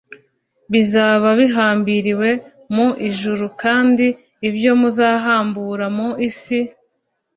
bizaba 0.71 1.27
bihambiriwe 1.39 2.29
mu 2.75 2.87
ijuru, 3.09 3.45
kandi 3.61 4.05
ibyo 4.47 4.71
muzahambura 4.81 5.85
mu 5.97 6.09
isi 6.27 6.59